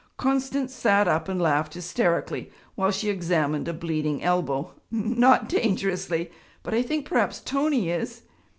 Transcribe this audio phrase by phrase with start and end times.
[0.17, 4.73] Constance sat up and laughed hysterically, while she examined a bleeding elbow.
[4.91, 6.31] 'N no, not dangerously
[6.63, 8.23] but I think perhaps Tony is.'